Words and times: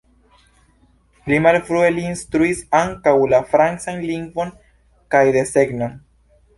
Pli 1.27 1.37
malfrue 1.47 1.91
li 1.99 2.07
instruis 2.13 2.65
ankaŭ 2.81 3.15
la 3.35 3.45
francan 3.55 4.05
lingvon 4.09 4.57
kaj 5.17 5.27
desegnon. 5.41 5.99